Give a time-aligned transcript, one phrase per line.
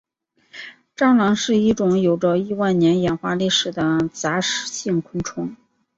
[0.95, 5.55] 蟑螂是一种有着亿万年演化历史的杂食性昆虫。